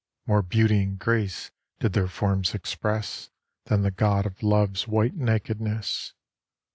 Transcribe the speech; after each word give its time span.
More 0.25 0.41
beauty 0.41 0.81
and 0.81 0.97
grace 0.97 1.51
did 1.79 1.93
their 1.93 2.07
forms 2.07 2.55
express 2.55 3.29
Than 3.65 3.83
the 3.83 3.91
God 3.91 4.25
of 4.25 4.41
Love's 4.41 4.87
white 4.87 5.13
nakedness. 5.13 6.15